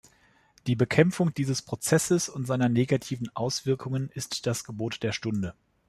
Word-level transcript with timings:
Die 0.65 0.75
Bekämpfung 0.75 1.31
dieses 1.35 1.61
Prozesses 1.61 2.27
und 2.27 2.47
seiner 2.47 2.69
negativen 2.69 3.29
Auswirkungen 3.35 4.09
ist 4.09 4.47
das 4.47 4.63
Gebot 4.63 5.03
der 5.03 5.11
Stunde. 5.11 5.53